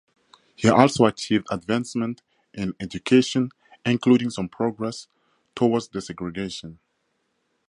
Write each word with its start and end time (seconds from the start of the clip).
He 0.55 0.67
also 0.67 1.05
achieved 1.05 1.45
advancements 1.51 2.23
in 2.55 2.73
education, 2.79 3.51
including 3.85 4.31
some 4.31 4.49
progress 4.49 5.05
toward 5.55 5.83
desegregation. 5.91 6.79